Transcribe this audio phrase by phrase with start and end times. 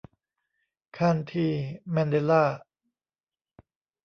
[0.97, 1.47] คานธี
[1.91, 2.43] แมนเดลลา